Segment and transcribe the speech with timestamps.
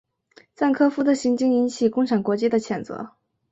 [0.55, 3.11] 赞科夫的行径引起共产国际的谴责。